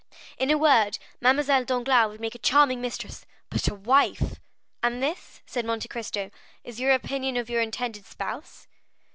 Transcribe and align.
In 0.39 0.49
a 0.49 0.57
word, 0.57 0.97
Mademoiselle 1.19 1.63
Danglars 1.63 2.09
would 2.09 2.19
make 2.19 2.33
a 2.33 2.39
charming 2.39 2.81
mistress—but 2.81 3.67
a 3.67 3.75
wife—diable!" 3.75 4.37
"And 4.81 5.03
this," 5.03 5.43
said 5.45 5.63
Monte 5.63 5.89
Cristo, 5.89 6.31
"is 6.63 6.79
your 6.79 6.91
opinion 6.91 7.37
of 7.37 7.51
your 7.51 7.61
intended 7.61 8.07
spouse?" 8.07 8.65